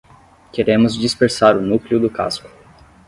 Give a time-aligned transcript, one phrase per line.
[0.51, 2.49] Queremos dispersar o núcleo do casco.